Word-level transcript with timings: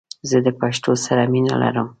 زه 0.29 0.37
د 0.45 0.47
پښتو 0.59 0.91
سره 1.05 1.23
مینه 1.31 1.53
لرم🇦🇫❤️ 1.61 1.89